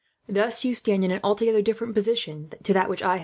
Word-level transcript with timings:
Thus 0.27 0.65
you 0.65 0.73
stand 0.73 1.03
in 1.03 1.11
an 1.11 1.19
altogether 1.23 1.61
different 1.61 1.93
position 1.93 2.49
to 2.63 2.73
that 2.73 2.89
which 2.89 3.03
I 3.03 3.17
held. 3.17 3.19